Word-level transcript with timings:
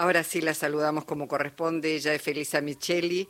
Ahora 0.00 0.24
sí 0.24 0.40
la 0.40 0.54
saludamos 0.54 1.04
como 1.04 1.28
corresponde. 1.28 1.94
Ella 1.94 2.14
es 2.14 2.22
Felisa 2.22 2.62
Micheli, 2.62 3.28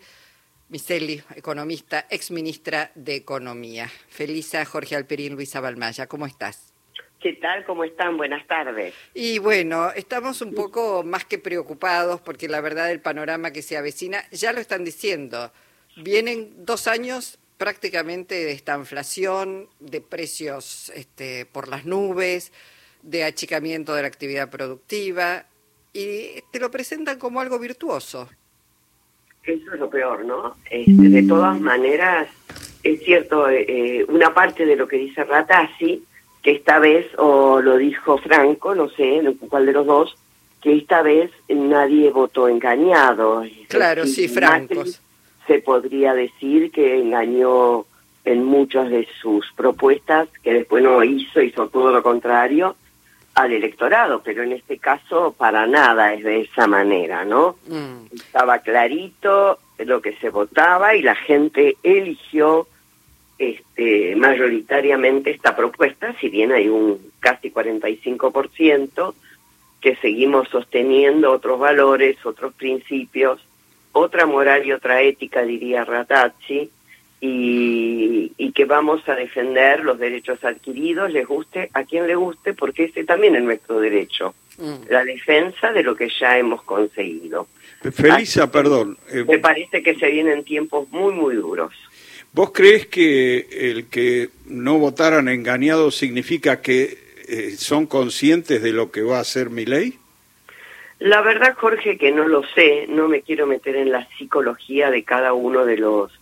Miceli, 0.68 1.20
economista, 1.34 2.06
ex 2.08 2.30
ministra 2.30 2.92
de 2.94 3.16
Economía. 3.16 3.90
Felisa, 4.08 4.64
Jorge 4.64 4.94
Alperín, 4.94 5.34
Luisa 5.34 5.60
Balmaya, 5.60 6.06
¿cómo 6.06 6.26
estás? 6.26 6.72
¿Qué 7.18 7.32
tal? 7.32 7.64
¿Cómo 7.64 7.82
están? 7.82 8.16
Buenas 8.16 8.46
tardes. 8.46 8.94
Y 9.14 9.40
bueno, 9.40 9.90
estamos 9.90 10.42
un 10.42 10.54
poco 10.54 11.02
más 11.02 11.24
que 11.24 11.38
preocupados 11.38 12.20
porque 12.20 12.46
la 12.46 12.60
verdad 12.60 12.92
el 12.92 13.00
panorama 13.00 13.50
que 13.50 13.62
se 13.62 13.76
avecina, 13.76 14.22
ya 14.30 14.52
lo 14.52 14.60
están 14.60 14.84
diciendo, 14.84 15.50
vienen 15.96 16.64
dos 16.64 16.86
años 16.86 17.40
prácticamente 17.56 18.36
de 18.36 18.52
esta 18.52 18.76
inflación, 18.76 19.68
de 19.80 20.00
precios 20.00 20.92
este, 20.94 21.46
por 21.46 21.66
las 21.66 21.84
nubes, 21.84 22.52
de 23.02 23.24
achicamiento 23.24 23.92
de 23.96 24.02
la 24.02 24.08
actividad 24.08 24.50
productiva, 24.50 25.46
y 25.92 26.42
te 26.50 26.60
lo 26.60 26.70
presentan 26.70 27.18
como 27.18 27.40
algo 27.40 27.58
virtuoso. 27.58 28.28
Eso 29.42 29.72
es 29.74 29.80
lo 29.80 29.88
peor, 29.88 30.24
¿no? 30.24 30.56
Este, 30.70 31.08
de 31.08 31.22
todas 31.22 31.60
maneras, 31.60 32.28
es 32.82 33.02
cierto, 33.02 33.48
eh, 33.48 34.04
una 34.08 34.34
parte 34.34 34.66
de 34.66 34.76
lo 34.76 34.86
que 34.86 34.96
dice 34.96 35.24
Ratazzi, 35.24 36.04
que 36.42 36.52
esta 36.52 36.78
vez, 36.78 37.06
o 37.18 37.60
lo 37.60 37.76
dijo 37.76 38.18
Franco, 38.18 38.74
no 38.74 38.88
sé 38.90 39.22
cuál 39.48 39.66
de 39.66 39.72
los 39.72 39.86
dos, 39.86 40.16
que 40.60 40.76
esta 40.76 41.02
vez 41.02 41.30
nadie 41.48 42.10
votó 42.10 42.48
engañado. 42.48 43.44
Claro, 43.68 44.06
sí, 44.06 44.28
Franco. 44.28 44.84
Se 45.46 45.58
podría 45.60 46.14
decir 46.14 46.70
que 46.70 47.00
engañó 47.00 47.86
en 48.24 48.44
muchas 48.44 48.90
de 48.90 49.08
sus 49.20 49.46
propuestas, 49.56 50.28
que 50.42 50.52
después 50.52 50.82
no 50.82 51.02
hizo, 51.02 51.40
hizo 51.40 51.68
todo 51.68 51.90
lo 51.90 52.02
contrario, 52.02 52.76
al 53.42 53.52
electorado, 53.52 54.22
pero 54.22 54.42
en 54.42 54.52
este 54.52 54.78
caso 54.78 55.34
para 55.36 55.66
nada 55.66 56.14
es 56.14 56.24
de 56.24 56.42
esa 56.42 56.66
manera, 56.66 57.24
¿no? 57.24 57.56
Mm. 57.66 58.14
Estaba 58.14 58.58
clarito 58.58 59.58
lo 59.78 60.02
que 60.02 60.14
se 60.16 60.30
votaba 60.30 60.94
y 60.94 61.02
la 61.02 61.14
gente 61.14 61.76
eligió 61.82 62.66
este, 63.38 64.14
mayoritariamente 64.16 65.30
esta 65.30 65.56
propuesta, 65.56 66.14
si 66.20 66.28
bien 66.28 66.52
hay 66.52 66.68
un 66.68 67.00
casi 67.20 67.50
45% 67.50 69.14
que 69.80 69.96
seguimos 69.96 70.48
sosteniendo 70.50 71.32
otros 71.32 71.58
valores, 71.58 72.24
otros 72.26 72.52
principios, 72.52 73.40
otra 73.92 74.26
moral 74.26 74.66
y 74.66 74.72
otra 74.72 75.00
ética, 75.00 75.42
diría 75.42 75.84
Ratazzi, 75.84 76.70
y, 77.20 78.32
y, 78.38 78.52
que 78.52 78.64
vamos 78.64 79.06
a 79.08 79.14
defender 79.14 79.84
los 79.84 79.98
derechos 79.98 80.42
adquiridos, 80.42 81.12
les 81.12 81.26
guste 81.26 81.70
a 81.74 81.84
quien 81.84 82.06
le 82.06 82.14
guste, 82.14 82.54
porque 82.54 82.84
ese 82.84 83.04
también 83.04 83.36
es 83.36 83.42
nuestro 83.42 83.78
derecho, 83.78 84.34
mm. 84.58 84.90
la 84.90 85.04
defensa 85.04 85.72
de 85.72 85.82
lo 85.82 85.94
que 85.94 86.08
ya 86.08 86.38
hemos 86.38 86.62
conseguido. 86.62 87.46
Felisa, 87.92 88.50
perdón. 88.50 88.98
Eh, 89.10 89.24
me 89.26 89.38
parece 89.38 89.82
que 89.82 89.94
se 89.96 90.10
vienen 90.10 90.44
tiempos 90.44 90.88
muy, 90.90 91.12
muy 91.14 91.34
duros. 91.34 91.72
¿Vos 92.32 92.52
crees 92.52 92.86
que 92.86 93.48
el 93.50 93.88
que 93.88 94.28
no 94.46 94.78
votaran 94.78 95.28
engañados 95.28 95.96
significa 95.96 96.60
que 96.60 96.98
eh, 97.28 97.54
son 97.56 97.86
conscientes 97.86 98.62
de 98.62 98.72
lo 98.72 98.90
que 98.90 99.02
va 99.02 99.18
a 99.18 99.22
hacer 99.22 99.50
mi 99.50 99.64
ley? 99.64 99.98
La 101.00 101.22
verdad, 101.22 101.54
Jorge, 101.56 101.96
que 101.96 102.12
no 102.12 102.28
lo 102.28 102.42
sé, 102.54 102.86
no 102.88 103.08
me 103.08 103.22
quiero 103.22 103.46
meter 103.46 103.74
en 103.74 103.90
la 103.90 104.06
psicología 104.18 104.90
de 104.90 105.02
cada 105.02 105.32
uno 105.32 105.64
de 105.64 105.78
los 105.78 106.19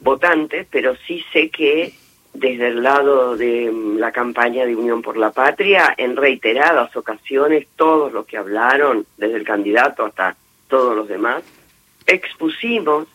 votantes, 0.00 0.66
pero 0.70 0.96
sí 1.06 1.24
sé 1.32 1.50
que 1.50 1.92
desde 2.34 2.68
el 2.68 2.82
lado 2.82 3.36
de 3.36 3.70
mm, 3.70 3.98
la 3.98 4.12
campaña 4.12 4.64
de 4.64 4.76
Unión 4.76 5.02
por 5.02 5.16
la 5.16 5.30
Patria, 5.30 5.94
en 5.96 6.16
reiteradas 6.16 6.94
ocasiones, 6.96 7.66
todos 7.76 8.12
los 8.12 8.26
que 8.26 8.36
hablaron, 8.36 9.06
desde 9.16 9.36
el 9.36 9.44
candidato 9.44 10.04
hasta 10.04 10.36
todos 10.68 10.94
los 10.94 11.08
demás, 11.08 11.42
expusimos 12.06 13.08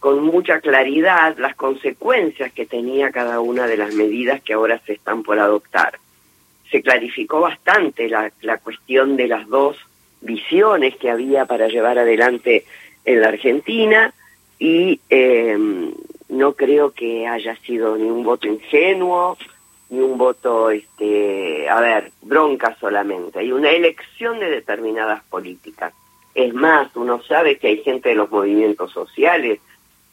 con 0.00 0.22
mucha 0.22 0.60
claridad 0.60 1.36
las 1.38 1.54
consecuencias 1.54 2.52
que 2.52 2.66
tenía 2.66 3.10
cada 3.10 3.40
una 3.40 3.66
de 3.66 3.76
las 3.76 3.94
medidas 3.94 4.42
que 4.42 4.52
ahora 4.52 4.80
se 4.84 4.94
están 4.94 5.22
por 5.22 5.38
adoptar. 5.38 5.98
Se 6.70 6.82
clarificó 6.82 7.40
bastante 7.40 8.08
la, 8.08 8.30
la 8.42 8.58
cuestión 8.58 9.16
de 9.16 9.28
las 9.28 9.48
dos 9.48 9.76
visiones 10.20 10.96
que 10.96 11.10
había 11.10 11.46
para 11.46 11.68
llevar 11.68 11.98
adelante 11.98 12.64
en 13.04 13.20
la 13.20 13.28
Argentina 13.28 14.12
y 14.58 15.00
eh, 15.08 15.56
no 16.28 16.54
creo 16.54 16.92
que 16.92 17.26
haya 17.26 17.56
sido 17.56 17.96
ni 17.96 18.04
un 18.08 18.24
voto 18.24 18.48
ingenuo, 18.48 19.36
ni 19.90 20.00
un 20.00 20.18
voto, 20.18 20.70
este, 20.70 21.68
a 21.68 21.80
ver, 21.80 22.10
bronca 22.22 22.76
solamente. 22.80 23.38
Hay 23.38 23.52
una 23.52 23.70
elección 23.70 24.40
de 24.40 24.50
determinadas 24.50 25.22
políticas. 25.24 25.92
Es 26.34 26.52
más, 26.52 26.94
uno 26.96 27.22
sabe 27.22 27.58
que 27.58 27.68
hay 27.68 27.82
gente 27.82 28.08
de 28.08 28.14
los 28.16 28.30
movimientos 28.30 28.90
sociales, 28.92 29.60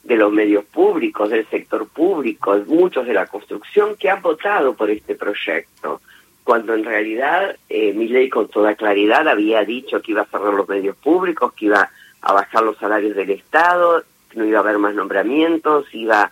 de 0.03 0.15
los 0.15 0.31
medios 0.31 0.65
públicos, 0.65 1.29
del 1.29 1.47
sector 1.47 1.87
público, 1.87 2.57
muchos 2.67 3.05
de 3.05 3.13
la 3.13 3.27
construcción, 3.27 3.95
que 3.95 4.09
han 4.09 4.21
votado 4.21 4.73
por 4.73 4.89
este 4.89 5.15
proyecto, 5.15 6.01
cuando 6.43 6.73
en 6.73 6.83
realidad 6.83 7.55
eh, 7.69 7.93
mi 7.93 8.07
ley 8.07 8.29
con 8.29 8.47
toda 8.49 8.75
claridad 8.75 9.27
había 9.27 9.63
dicho 9.63 10.01
que 10.01 10.11
iba 10.11 10.23
a 10.23 10.25
cerrar 10.25 10.53
los 10.53 10.67
medios 10.67 10.95
públicos, 10.97 11.53
que 11.53 11.65
iba 11.65 11.89
a 12.21 12.33
bajar 12.33 12.63
los 12.63 12.77
salarios 12.77 13.15
del 13.15 13.31
Estado, 13.31 14.03
no 14.35 14.45
iba 14.45 14.59
a 14.59 14.61
haber 14.61 14.77
más 14.77 14.93
nombramientos, 14.93 15.85
iba 15.93 16.31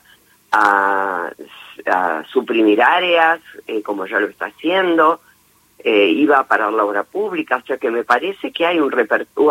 a, 0.52 1.32
suprimir 2.32 2.82
áreas, 2.82 3.40
eh, 3.66 3.82
como 3.82 4.06
ya 4.06 4.20
lo 4.20 4.28
está 4.28 4.48
haciendo, 4.48 5.22
eh, 5.82 6.08
iba 6.08 6.40
a 6.40 6.48
parar 6.48 6.74
la 6.74 6.84
obra 6.84 7.04
pública, 7.04 7.58
o 7.58 7.62
sea 7.66 7.78
que 7.78 7.90
me 7.90 8.04
parece 8.04 8.52
que 8.52 8.66
hay 8.66 8.80
un 8.80 8.94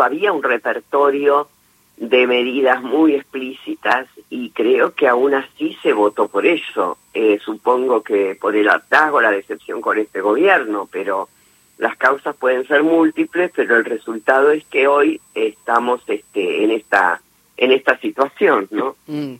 había 0.01 0.31
un 0.31 0.43
repertorio 0.43 1.49
de 1.97 2.27
medidas 2.27 2.81
muy 2.81 3.15
explícitas 3.15 4.07
y 4.29 4.51
creo 4.51 4.93
que 4.93 5.07
aún 5.07 5.33
así 5.33 5.77
se 5.81 5.91
votó 5.91 6.27
por 6.27 6.45
eso. 6.45 6.97
Eh, 7.13 7.39
supongo 7.43 8.03
que 8.03 8.37
por 8.39 8.55
el 8.55 8.69
hartazgo, 8.69 9.21
la 9.21 9.31
decepción 9.31 9.81
con 9.81 9.97
este 9.97 10.21
gobierno, 10.21 10.87
pero 10.89 11.27
las 11.77 11.97
causas 11.97 12.35
pueden 12.35 12.65
ser 12.67 12.83
múltiples, 12.83 13.51
pero 13.53 13.75
el 13.75 13.85
resultado 13.85 14.51
es 14.51 14.65
que 14.65 14.87
hoy 14.87 15.19
estamos 15.33 16.01
este, 16.07 16.63
en 16.63 16.71
esta 16.71 17.21
en 17.59 17.71
esta 17.71 17.99
situación, 17.99 18.67
¿no? 18.71 18.95
Mm. 19.07 19.35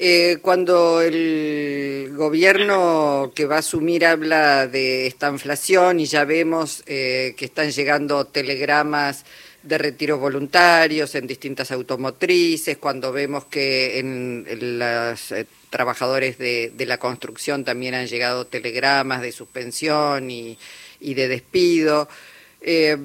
Eh, 0.00 0.38
cuando 0.40 1.00
el 1.00 2.12
gobierno 2.14 3.32
que 3.34 3.46
va 3.46 3.56
a 3.56 3.58
asumir 3.58 4.06
habla 4.06 4.68
de 4.68 5.08
esta 5.08 5.28
inflación 5.28 5.98
y 5.98 6.06
ya 6.06 6.24
vemos 6.24 6.84
eh, 6.86 7.34
que 7.36 7.46
están 7.46 7.72
llegando 7.72 8.24
telegramas 8.24 9.24
de 9.64 9.76
retiros 9.76 10.20
voluntarios 10.20 11.16
en 11.16 11.26
distintas 11.26 11.72
automotrices, 11.72 12.78
cuando 12.78 13.12
vemos 13.12 13.46
que 13.46 13.98
en, 13.98 14.46
los 14.78 15.32
eh, 15.32 15.46
trabajadores 15.68 16.38
de, 16.38 16.70
de, 16.74 16.86
la 16.86 16.98
construcción 16.98 17.64
también 17.64 17.94
han 17.94 18.06
llegado 18.06 18.46
telegramas 18.46 19.20
de 19.20 19.32
suspensión 19.32 20.30
y, 20.30 20.56
y 21.00 21.14
de 21.14 21.26
despido. 21.26 22.08
Eh, 22.60 22.96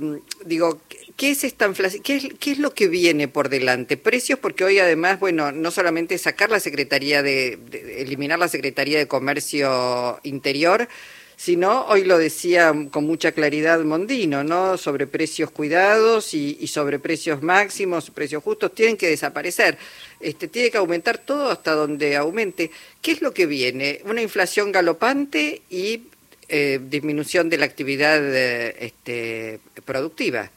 digo, 0.45 0.81
¿qué 1.17 1.31
es 1.31 1.43
esta 1.43 1.65
inflación? 1.65 2.03
¿Qué 2.03 2.15
es, 2.15 2.27
¿Qué 2.39 2.51
es, 2.51 2.59
lo 2.59 2.73
que 2.73 2.87
viene 2.87 3.27
por 3.27 3.49
delante? 3.49 3.97
Precios, 3.97 4.39
porque 4.39 4.63
hoy 4.63 4.79
además, 4.79 5.19
bueno, 5.19 5.51
no 5.51 5.71
solamente 5.71 6.17
sacar 6.17 6.49
la 6.49 6.59
Secretaría 6.59 7.21
de, 7.23 7.59
eliminar 7.97 8.39
la 8.39 8.47
Secretaría 8.47 8.97
de 8.97 9.07
Comercio 9.07 10.19
Interior, 10.23 10.87
sino, 11.35 11.85
hoy 11.87 12.03
lo 12.05 12.17
decía 12.17 12.73
con 12.91 13.05
mucha 13.05 13.31
claridad 13.33 13.83
Mondino, 13.83 14.43
¿no? 14.43 14.77
Sobre 14.77 15.07
precios 15.07 15.51
cuidados 15.51 16.33
y, 16.33 16.57
y 16.61 16.67
sobre 16.67 16.99
precios 16.99 17.41
máximos, 17.41 18.11
precios 18.11 18.43
justos, 18.43 18.73
tienen 18.73 18.97
que 18.97 19.09
desaparecer. 19.09 19.77
Este, 20.19 20.47
tiene 20.47 20.71
que 20.71 20.77
aumentar 20.77 21.17
todo 21.17 21.49
hasta 21.49 21.73
donde 21.73 22.15
aumente. 22.15 22.71
¿Qué 23.01 23.11
es 23.11 23.21
lo 23.21 23.33
que 23.33 23.45
viene? 23.45 24.01
Una 24.05 24.21
inflación 24.21 24.71
galopante 24.71 25.61
y 25.69 26.03
eh, 26.49 26.79
disminución 26.89 27.49
de 27.49 27.57
la 27.57 27.65
actividad 27.65 28.21
eh, 28.23 28.75
este, 28.79 29.59
productiva. 29.85 30.51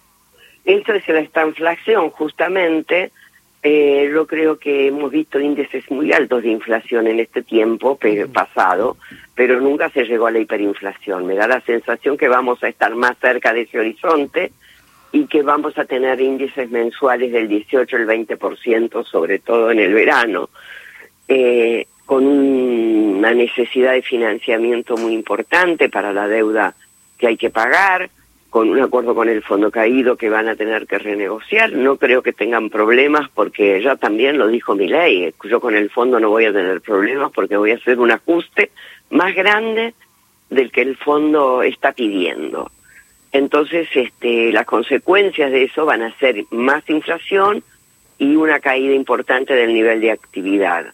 Esto 0.67 0.95
es 0.95 1.09
la 1.09 1.21
estanflación, 1.21 2.11
justamente. 2.11 3.13
Eh, 3.63 4.11
yo 4.13 4.27
creo 4.27 4.59
que 4.59 4.89
hemos 4.89 5.13
visto 5.13 5.41
índices 5.41 5.89
muy 5.93 6.13
altos 6.13 6.43
de 6.43 6.51
inflación 6.51 7.07
en 7.07 7.21
este 7.21 7.43
tiempo 7.43 7.99
pasado, 8.33 8.97
pero 9.35 9.61
nunca 9.61 9.89
se 9.91 10.05
llegó 10.05 10.27
a 10.27 10.33
la 10.33 10.41
hiperinflación. 10.41 11.25
Me 11.25 11.37
da 11.37 11.47
la 11.47 11.61
sensación 11.61 12.17
que 12.17 12.29
vamos 12.29 12.63
a 12.65 12.69
estar 12.69 12.95
más 12.97 13.17
cerca 13.19 13.53
de 13.53 13.63
ese 13.63 13.79
horizonte 13.79 14.51
y 15.13 15.27
que 15.27 15.43
vamos 15.43 15.79
a 15.79 15.85
tener 15.85 16.21
índices 16.21 16.69
mensuales 16.69 17.31
del 17.31 17.47
18 17.47 17.97
al 17.97 18.07
20%, 18.07 19.05
sobre 19.05 19.39
todo 19.39 19.71
en 19.71 19.79
el 19.79 19.95
verano. 19.95 20.51
Eh, 21.29 21.87
con 22.05 22.27
una 22.27 23.33
necesidad 23.35 23.93
de 23.93 24.03
financiamiento 24.03 24.97
muy 24.97 25.13
importante 25.13 25.89
para 25.89 26.13
la 26.13 26.27
deuda 26.27 26.75
que 27.19 27.29
hay 27.29 27.37
que 27.37 27.51
pagar, 27.51 28.11
con 28.51 28.71
un 28.71 28.81
acuerdo 28.81 29.15
con 29.15 29.29
el 29.29 29.43
fondo 29.43 29.71
caído 29.71 30.17
que 30.17 30.31
van 30.31 30.49
a 30.49 30.57
tener 30.57 30.87
que 30.87 30.99
renegociar. 30.99 31.73
No 31.73 31.97
creo 31.97 32.23
que 32.23 32.33
tengan 32.33 32.71
problemas 32.71 33.29
porque 33.31 33.83
ya 33.83 33.97
también 33.97 34.39
lo 34.39 34.49
dijo 34.49 34.75
mi 34.75 34.89
ley. 34.89 35.33
Yo 35.45 35.61
con 35.61 35.75
el 35.75 35.91
fondo 35.91 36.21
no 36.21 36.31
voy 36.31 36.47
a 36.47 36.53
tener 36.53 36.81
problemas 36.81 37.33
porque 37.33 37.57
voy 37.57 37.73
a 37.73 37.77
hacer 37.77 37.99
un 37.99 38.11
ajuste 38.11 38.71
más 39.11 39.35
grande 39.35 39.95
del 40.51 40.71
que 40.71 40.83
el 40.83 40.97
fondo 40.97 41.63
está 41.63 41.93
pidiendo. 41.93 42.71
Entonces, 43.33 43.89
este, 43.95 44.53
las 44.53 44.65
consecuencias 44.65 45.51
de 45.51 45.65
eso 45.65 45.85
van 45.85 46.03
a 46.03 46.17
ser 46.19 46.45
más 46.51 46.89
inflación 46.89 47.63
y 48.19 48.37
una 48.37 48.61
caída 48.61 48.95
importante 48.95 49.55
del 49.55 49.75
nivel 49.75 50.01
de 50.01 50.13
actividad. 50.13 50.87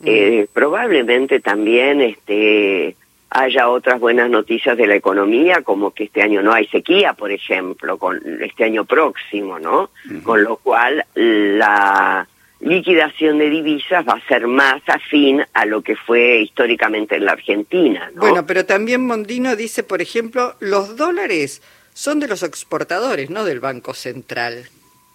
Mm. 0.00 0.06
Eh, 0.06 0.46
probablemente 0.52 1.40
también 1.40 2.00
este, 2.00 2.96
haya 3.30 3.68
otras 3.68 4.00
buenas 4.00 4.30
noticias 4.30 4.76
de 4.76 4.86
la 4.86 4.94
economía, 4.94 5.62
como 5.62 5.90
que 5.92 6.04
este 6.04 6.22
año 6.22 6.42
no 6.42 6.52
hay 6.52 6.66
sequía, 6.68 7.12
por 7.14 7.30
ejemplo, 7.30 7.98
con 7.98 8.20
este 8.42 8.64
año 8.64 8.84
próximo, 8.84 9.58
¿no? 9.58 9.90
Con 10.22 10.44
lo 10.44 10.56
cual 10.56 11.04
la 11.14 12.26
liquidación 12.60 13.38
de 13.38 13.50
divisas 13.50 14.06
va 14.08 14.14
a 14.14 14.28
ser 14.28 14.46
más 14.46 14.80
afín 14.86 15.44
a 15.52 15.66
lo 15.66 15.82
que 15.82 15.96
fue 15.96 16.38
históricamente 16.38 17.16
en 17.16 17.26
la 17.26 17.32
Argentina, 17.32 18.10
¿no? 18.14 18.20
Bueno, 18.22 18.46
pero 18.46 18.64
también 18.64 19.04
Mondino 19.04 19.56
dice, 19.56 19.82
por 19.82 20.00
ejemplo, 20.00 20.54
los 20.60 20.96
dólares 20.96 21.62
son 21.92 22.20
de 22.20 22.28
los 22.28 22.42
exportadores, 22.42 23.30
no 23.30 23.44
del 23.44 23.60
Banco 23.60 23.92
Central. 23.92 24.68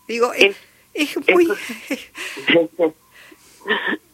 Digo, 0.07 0.33
es, 0.33 0.55
es 0.93 1.17
muy... 1.29 1.47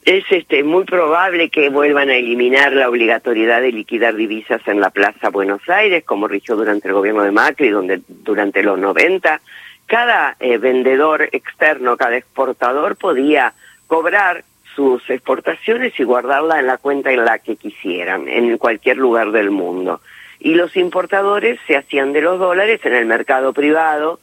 es 0.05 0.23
este 0.29 0.63
muy 0.63 0.85
probable 0.85 1.49
que 1.49 1.69
vuelvan 1.69 2.09
a 2.09 2.15
eliminar 2.15 2.73
la 2.73 2.89
obligatoriedad 2.89 3.61
de 3.61 3.71
liquidar 3.71 4.15
divisas 4.15 4.61
en 4.67 4.79
la 4.79 4.89
Plaza 4.89 5.29
Buenos 5.29 5.61
Aires, 5.67 6.03
como 6.05 6.27
rigió 6.27 6.55
durante 6.55 6.88
el 6.88 6.94
gobierno 6.94 7.23
de 7.23 7.31
Macri, 7.31 7.69
donde 7.69 8.01
durante 8.07 8.63
los 8.63 8.79
90 8.79 9.41
cada 9.88 10.35
eh, 10.39 10.57
vendedor 10.57 11.29
externo, 11.31 11.97
cada 11.97 12.17
exportador 12.17 12.97
podía 12.97 13.53
cobrar 13.88 14.44
sus 14.75 15.09
exportaciones 15.09 15.99
y 15.99 16.03
guardarla 16.03 16.59
en 16.59 16.67
la 16.67 16.77
cuenta 16.77 17.11
en 17.11 17.25
la 17.25 17.39
que 17.39 17.55
quisieran, 17.55 18.27
en 18.27 18.57
cualquier 18.57 18.97
lugar 18.97 19.31
del 19.31 19.49
mundo. 19.49 20.01
Y 20.39 20.53
los 20.53 20.75
importadores 20.75 21.59
se 21.65 21.77
hacían 21.77 22.13
de 22.13 22.21
los 22.21 22.38
dólares 22.38 22.81
en 22.83 22.94
el 22.94 23.05
mercado 23.07 23.53
privado, 23.53 24.19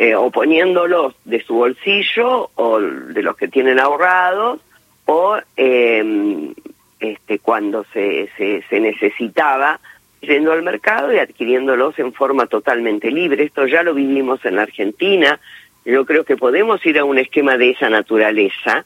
eh, 0.00 0.14
o 0.14 0.30
poniéndolos 0.30 1.16
de 1.24 1.42
su 1.42 1.54
bolsillo 1.54 2.50
o 2.54 2.78
de 2.78 3.20
los 3.20 3.36
que 3.36 3.48
tienen 3.48 3.80
ahorrados 3.80 4.60
o 5.06 5.38
eh, 5.56 6.54
este, 7.00 7.40
cuando 7.40 7.84
se, 7.92 8.30
se, 8.36 8.78
necesitaba 8.78 9.80
yendo 10.20 10.52
al 10.52 10.62
mercado 10.62 11.12
y 11.12 11.18
adquiriéndolos 11.18 11.98
en 11.98 12.12
forma 12.12 12.46
totalmente 12.46 13.10
libre. 13.10 13.42
Esto 13.42 13.66
ya 13.66 13.82
lo 13.82 13.92
vivimos 13.92 14.44
en 14.44 14.54
la 14.54 14.62
Argentina. 14.62 15.40
Yo 15.84 16.06
creo 16.06 16.22
que 16.22 16.36
podemos 16.36 16.86
ir 16.86 17.00
a 17.00 17.04
un 17.04 17.18
esquema 17.18 17.56
de 17.56 17.70
esa 17.70 17.90
naturaleza. 17.90 18.84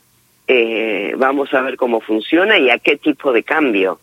Eh, 0.49 1.13
vamos 1.19 1.53
a 1.53 1.61
ver 1.61 1.77
cómo 1.77 2.01
funciona 2.01 2.57
y 2.57 2.71
a 2.71 2.79
qué 2.79 2.97
tipo 2.97 3.35
de 3.35 3.43
cambio. 3.43 4.01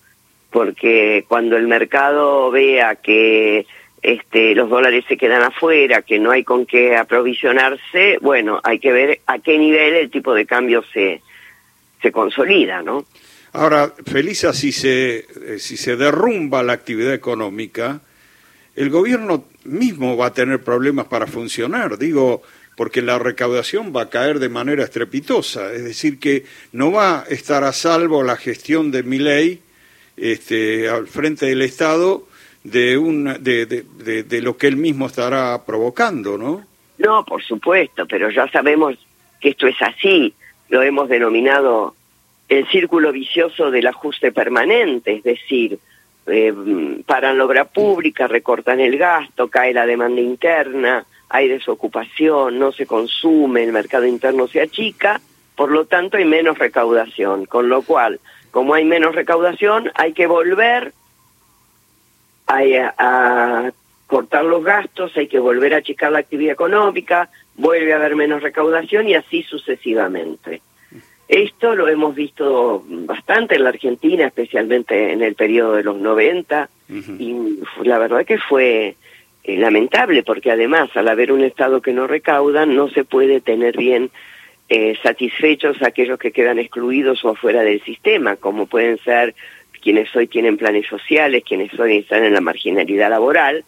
Porque 0.51 1.25
cuando 1.27 1.57
el 1.57 1.67
mercado 1.67 2.51
vea 2.51 2.97
que 2.97 3.65
este, 4.01 4.55
los 4.55 4.69
dólares 4.69 5.05
se 5.07 5.17
quedan 5.17 5.41
afuera, 5.41 6.01
que 6.01 6.19
no 6.19 6.31
hay 6.31 6.43
con 6.43 6.65
qué 6.65 6.95
aprovisionarse, 6.95 8.17
bueno, 8.21 8.59
hay 8.63 8.79
que 8.79 8.91
ver 8.91 9.19
a 9.25 9.39
qué 9.39 9.57
nivel 9.57 9.95
el 9.95 10.09
tipo 10.09 10.33
de 10.33 10.45
cambio 10.45 10.83
se, 10.93 11.21
se 12.01 12.11
consolida, 12.11 12.81
¿no? 12.81 13.05
Ahora, 13.51 13.93
Felisa, 14.05 14.53
si 14.53 14.71
se, 14.71 15.17
eh, 15.17 15.59
si 15.59 15.75
se 15.75 15.95
derrumba 15.95 16.61
la 16.63 16.73
actividad 16.73 17.13
económica, 17.13 18.01
el 18.75 18.89
gobierno 18.89 19.45
mismo 19.65 20.15
va 20.15 20.27
a 20.27 20.33
tener 20.33 20.63
problemas 20.63 21.07
para 21.07 21.27
funcionar, 21.27 21.97
digo, 21.97 22.43
porque 22.77 23.01
la 23.01 23.19
recaudación 23.19 23.93
va 23.93 24.03
a 24.03 24.09
caer 24.09 24.39
de 24.39 24.47
manera 24.47 24.85
estrepitosa, 24.85 25.73
es 25.73 25.83
decir, 25.83 26.19
que 26.19 26.45
no 26.71 26.91
va 26.91 27.23
a 27.23 27.23
estar 27.23 27.65
a 27.65 27.73
salvo 27.73 28.23
la 28.23 28.37
gestión 28.37 28.91
de 28.91 29.03
mi 29.03 29.17
ley 29.17 29.61
este, 30.15 30.87
al 30.87 31.07
frente 31.07 31.47
del 31.47 31.61
Estado 31.61 32.28
de, 32.71 32.97
un, 32.97 33.25
de, 33.39 33.65
de, 33.65 34.23
de 34.23 34.41
lo 34.41 34.57
que 34.57 34.67
él 34.67 34.77
mismo 34.77 35.07
estará 35.07 35.65
provocando, 35.65 36.37
¿no? 36.37 36.65
No, 36.97 37.23
por 37.25 37.41
supuesto, 37.43 38.05
pero 38.07 38.29
ya 38.29 38.49
sabemos 38.49 38.95
que 39.39 39.49
esto 39.49 39.67
es 39.67 39.81
así 39.81 40.33
lo 40.69 40.83
hemos 40.83 41.09
denominado 41.09 41.95
el 42.47 42.67
círculo 42.67 43.11
vicioso 43.11 43.69
del 43.71 43.87
ajuste 43.87 44.31
permanente, 44.31 45.15
es 45.15 45.23
decir, 45.23 45.79
eh, 46.27 46.53
paran 47.05 47.37
la 47.37 47.45
obra 47.45 47.65
pública, 47.65 48.27
recortan 48.27 48.79
el 48.79 48.97
gasto, 48.97 49.49
cae 49.49 49.73
la 49.73 49.85
demanda 49.85 50.21
interna, 50.21 51.05
hay 51.29 51.47
desocupación, 51.47 52.57
no 52.57 52.71
se 52.71 52.85
consume, 52.85 53.63
el 53.63 53.71
mercado 53.71 54.05
interno 54.05 54.47
se 54.47 54.61
achica, 54.61 55.21
por 55.55 55.71
lo 55.71 55.85
tanto 55.85 56.17
hay 56.17 56.25
menos 56.25 56.57
recaudación, 56.57 57.45
con 57.45 57.69
lo 57.69 57.81
cual, 57.81 58.19
como 58.51 58.73
hay 58.73 58.85
menos 58.85 59.13
recaudación, 59.13 59.91
hay 59.95 60.13
que 60.13 60.27
volver 60.27 60.93
a, 62.49 62.93
a 62.97 63.71
cortar 64.07 64.43
los 64.43 64.63
gastos, 64.63 65.15
hay 65.15 65.27
que 65.27 65.39
volver 65.39 65.73
a 65.73 65.77
achicar 65.77 66.11
la 66.11 66.19
actividad 66.19 66.53
económica, 66.53 67.29
vuelve 67.55 67.93
a 67.93 67.97
haber 67.97 68.15
menos 68.15 68.41
recaudación 68.41 69.07
y 69.07 69.15
así 69.15 69.43
sucesivamente. 69.43 70.61
Esto 71.27 71.75
lo 71.75 71.87
hemos 71.87 72.15
visto 72.15 72.83
bastante 72.87 73.55
en 73.55 73.63
la 73.63 73.69
Argentina, 73.69 74.25
especialmente 74.25 75.13
en 75.13 75.21
el 75.21 75.35
periodo 75.35 75.73
de 75.73 75.83
los 75.83 75.97
90, 75.97 76.69
y 77.19 77.35
la 77.83 77.99
verdad 77.99 78.25
que 78.25 78.39
fue 78.39 78.95
eh, 79.43 79.57
lamentable, 79.57 80.23
porque 80.23 80.49
además 80.49 80.89
al 80.95 81.07
haber 81.07 81.31
un 81.31 81.43
Estado 81.43 81.81
que 81.81 81.93
no 81.93 82.07
recauda, 82.07 82.65
no 82.65 82.89
se 82.89 83.03
puede 83.03 83.41
tener 83.41 83.77
bien 83.77 84.09
eh, 84.69 84.97
satisfechos 85.03 85.81
aquellos 85.83 86.17
que 86.17 86.31
quedan 86.31 86.57
excluidos 86.57 87.23
o 87.23 87.29
afuera 87.29 87.61
del 87.61 87.83
sistema, 87.83 88.35
como 88.37 88.65
pueden 88.65 88.97
ser 88.97 89.35
quienes 89.79 90.13
hoy 90.15 90.27
tienen 90.27 90.57
planes 90.57 90.87
sociales, 90.87 91.43
quienes 91.47 91.77
hoy 91.79 91.97
están 91.97 92.23
en 92.23 92.33
la 92.33 92.41
marginalidad 92.41 93.09
laboral, 93.09 93.63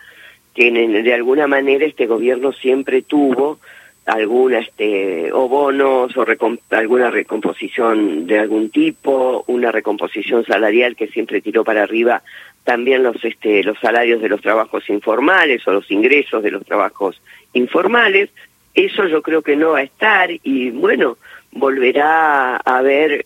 que 0.54 0.72
de 0.72 1.13
alguna 1.13 1.48
manera 1.48 1.86
este 1.86 2.08
gobierno 2.08 2.52
siempre 2.52 3.02
tuvo 3.02 3.60
alguna 4.06 4.60
este 4.60 5.31
o 5.31 5.48
bonos 5.48 6.16
o 6.18 6.25
alguna 6.72 7.12
recomposición 7.12 8.25
de 8.25 8.40
algún 8.40 8.69
tipo, 8.69 9.44
una 9.48 9.72
recomposición 9.72 10.44
salarial 10.44 10.96
que 10.96 11.08
siempre 11.08 11.42
tiró 11.42 11.63
para 11.63 11.84
arriba 11.84 12.22
también 12.63 13.04
los 13.04 13.24
este 13.24 13.63
los 13.63 13.80
salarios 13.80 14.22
de 14.22 14.30
los 14.30 14.42
trabajos 14.42 14.90
informales 14.90 15.68
o 15.68 15.72
los 15.72 15.90
ingresos 15.92 16.44
de 16.44 16.52
los 16.52 16.66
trabajos 16.66 17.22
informales. 17.54 18.30
Eso 18.74 19.08
yo 19.08 19.22
creo 19.22 19.42
que 19.42 19.56
no 19.56 19.72
va 19.72 19.80
a 19.80 19.84
estar 19.84 20.30
y 20.31 20.72
bueno, 20.72 21.18
volverá 21.52 22.56
a 22.56 22.78
haber 22.78 23.25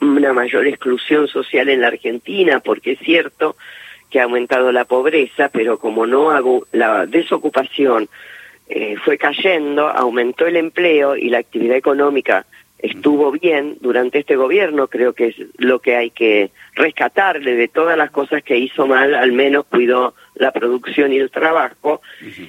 una 0.00 0.32
mayor 0.32 0.66
exclusión 0.66 1.28
social 1.28 1.68
en 1.68 1.80
la 1.80 1.88
Argentina 1.88 2.60
porque 2.60 2.92
es 2.92 2.98
cierto 3.00 3.56
que 4.10 4.20
ha 4.20 4.24
aumentado 4.24 4.72
la 4.72 4.84
pobreza, 4.84 5.50
pero 5.50 5.78
como 5.78 6.06
no 6.06 6.30
hago 6.30 6.66
la 6.72 7.06
desocupación 7.06 8.08
eh, 8.68 8.96
fue 9.04 9.18
cayendo, 9.18 9.88
aumentó 9.88 10.46
el 10.46 10.56
empleo 10.56 11.16
y 11.16 11.30
la 11.30 11.38
actividad 11.38 11.76
económica 11.76 12.46
estuvo 12.78 13.32
bien 13.32 13.76
durante 13.80 14.18
este 14.18 14.36
gobierno, 14.36 14.86
creo 14.86 15.12
que 15.12 15.28
es 15.28 15.36
lo 15.56 15.80
que 15.80 15.96
hay 15.96 16.10
que 16.10 16.50
rescatarle 16.74 17.56
de 17.56 17.68
todas 17.68 17.98
las 17.98 18.10
cosas 18.10 18.42
que 18.42 18.56
hizo 18.56 18.86
mal, 18.86 19.14
al 19.14 19.32
menos 19.32 19.66
cuidó 19.66 20.14
la 20.34 20.52
producción 20.52 21.12
y 21.12 21.18
el 21.18 21.30
trabajo, 21.30 22.00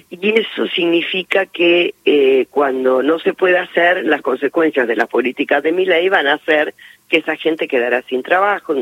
y 0.10 0.40
eso 0.40 0.68
significa 0.68 1.48
que 1.48 1.96
eh, 2.06 2.46
cuando 2.52 3.02
no 3.02 3.18
se 3.20 3.34
puede 3.34 3.58
hacer, 3.58 4.06
las 4.06 4.22
consecuencias 4.22 4.88
de 4.88 4.96
las 4.96 5.08
políticas 5.08 5.64
de 5.64 5.72
mi 5.72 5.86
ley 5.86 6.10
van 6.10 6.28
a 6.28 6.34
hacer 6.34 6.76
que 7.10 7.18
esa 7.18 7.36
gente 7.36 7.68
quedará 7.68 8.04
sin 8.04 8.22
trabajo, 8.22 8.76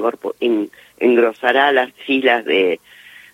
engrosará 0.99 1.71
las 1.71 1.93
filas 1.93 2.43
de, 2.43 2.81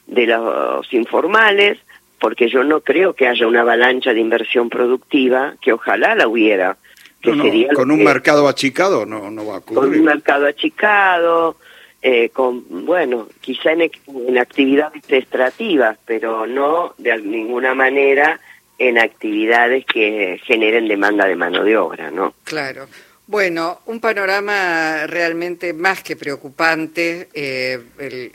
de 0.06 0.28
los 0.28 0.94
informales, 0.94 1.80
porque 2.20 2.48
yo 2.48 2.64
no 2.64 2.82
creo 2.82 3.14
que 3.14 3.28
haya 3.28 3.48
una 3.48 3.62
avalancha 3.62 4.14
de 4.14 4.20
inversión 4.20 4.70
productiva, 4.70 5.56
que 5.62 5.74
ojalá 5.74 6.16
la 6.16 6.28
hubiera. 6.28 6.78
Que 7.24 7.36
sería 7.36 7.70
con 7.74 7.90
un 7.90 8.04
mercado 8.04 8.48
achicado 8.48 9.06
no, 9.06 9.32
no 9.32 9.46
va 9.46 9.56
a 9.56 9.58
ocurrir. 9.60 9.82
Con 9.82 10.00
un 10.00 10.06
mercado 10.06 10.46
achicado, 10.46 11.56
eh, 12.02 12.30
con, 12.30 12.86
bueno, 12.86 13.30
quizá 13.40 13.72
en, 13.72 13.82
en 13.82 14.38
actividades 14.38 15.04
extractivas, 15.08 15.98
pero 16.06 16.46
no 16.46 16.94
de 16.98 17.18
ninguna 17.22 17.74
manera 17.74 18.40
en 18.78 18.98
actividades 18.98 19.86
que 19.86 20.40
generen 20.46 20.88
demanda 20.88 21.26
de 21.26 21.36
mano 21.36 21.64
de 21.64 21.78
obra, 21.78 22.12
¿no? 22.12 22.34
Claro. 22.44 22.88
Bueno, 23.26 23.80
un 23.86 24.02
panorama 24.02 25.08
realmente 25.08 25.74
más 25.74 26.04
que 26.04 26.18
preocupante. 26.18 27.30
Eh, 27.34 27.82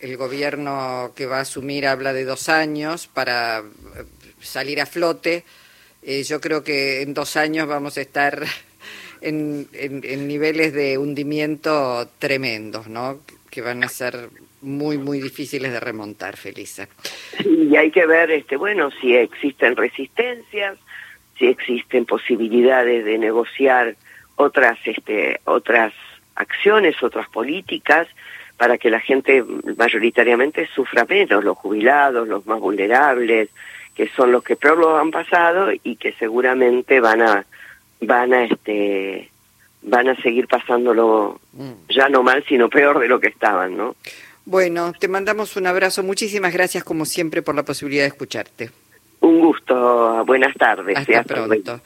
el, 0.00 0.16
gobierno 0.16 1.12
que 1.14 1.26
va 1.26 1.38
a 1.38 1.42
asumir 1.42 1.86
habla 1.86 2.14
de 2.14 2.24
dos 2.24 2.48
años 2.48 3.06
para 3.06 3.58
eh, 3.58 4.04
salir 4.40 4.80
a 4.80 4.86
flote. 4.86 5.44
Eh, 6.02 6.22
yo 6.22 6.40
creo 6.40 6.64
que 6.64 7.02
en 7.02 7.12
dos 7.12 7.36
años 7.36 7.68
vamos 7.68 7.98
a 7.98 8.00
estar 8.00 8.42
en, 9.20 9.68
niveles 10.28 10.72
de 10.72 10.98
hundimiento 10.98 12.08
tremendos, 12.18 12.88
¿no? 12.88 13.20
Que 13.50 13.60
van 13.60 13.84
a 13.84 13.88
ser 13.88 14.30
muy, 14.60 14.98
muy 14.98 15.20
difíciles 15.20 15.72
de 15.72 15.80
remontar, 15.80 16.36
Felisa. 16.36 16.88
y 17.44 17.76
hay 17.76 17.90
que 17.90 18.06
ver, 18.06 18.30
este, 18.30 18.56
bueno, 18.56 18.90
si 19.00 19.16
existen 19.16 19.76
resistencias, 19.76 20.78
si 21.38 21.46
existen 21.46 22.04
posibilidades 22.04 23.04
de 23.04 23.18
negociar 23.18 23.96
otras 24.36 24.78
este 24.84 25.40
otras 25.44 25.92
acciones, 26.34 27.02
otras 27.02 27.28
políticas 27.28 28.08
para 28.56 28.76
que 28.76 28.90
la 28.90 29.00
gente 29.00 29.44
mayoritariamente 29.76 30.68
sufra 30.74 31.04
menos, 31.04 31.44
los 31.44 31.56
jubilados, 31.56 32.26
los 32.26 32.44
más 32.46 32.58
vulnerables, 32.58 33.50
que 33.94 34.08
son 34.08 34.32
los 34.32 34.42
que 34.42 34.56
peor 34.56 34.78
lo 34.78 34.98
han 34.98 35.10
pasado 35.10 35.70
y 35.82 35.96
que 35.96 36.12
seguramente 36.14 37.00
van 37.00 37.22
a 37.22 37.46
van 38.00 38.32
a 38.32 38.44
este 38.44 39.30
van 39.82 40.08
a 40.08 40.16
seguir 40.16 40.48
pasándolo 40.48 41.40
mm. 41.52 41.72
ya 41.88 42.08
no 42.08 42.22
mal 42.22 42.44
sino 42.48 42.68
peor 42.68 42.98
de 42.98 43.08
lo 43.08 43.20
que 43.20 43.28
estaban 43.28 43.76
no 43.76 43.94
bueno 44.48 44.94
te 44.98 45.08
mandamos 45.08 45.56
un 45.56 45.66
abrazo. 45.66 46.02
Muchísimas 46.02 46.54
gracias 46.54 46.82
como 46.82 47.04
siempre 47.04 47.42
por 47.42 47.54
la 47.54 47.64
posibilidad 47.64 48.04
de 48.04 48.08
escucharte. 48.08 48.70
Un 49.20 49.40
gusto. 49.40 50.24
Buenas 50.24 50.54
tardes. 50.54 50.96
Hasta 50.96 51.22
pronto 51.22 51.80